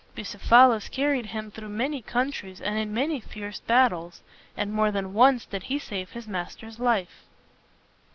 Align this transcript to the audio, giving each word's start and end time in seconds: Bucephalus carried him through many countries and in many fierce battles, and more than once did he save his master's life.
Bucephalus 0.15 0.89
carried 0.89 1.27
him 1.27 1.51
through 1.51 1.69
many 1.69 2.01
countries 2.01 2.59
and 2.59 2.75
in 2.75 2.91
many 2.91 3.19
fierce 3.19 3.59
battles, 3.59 4.23
and 4.57 4.73
more 4.73 4.89
than 4.89 5.13
once 5.13 5.45
did 5.45 5.61
he 5.61 5.77
save 5.77 6.09
his 6.13 6.27
master's 6.27 6.79
life. 6.79 7.23